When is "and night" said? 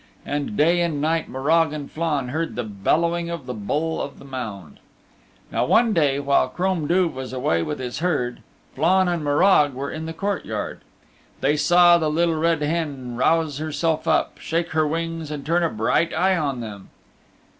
0.81-1.29